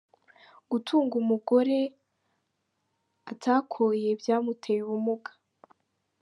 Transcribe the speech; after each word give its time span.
Gutunga 0.71 1.13
umugore 1.21 1.77
atakoye 3.31 4.07
byamuteye 4.21 4.79
ubumuga 4.85 5.31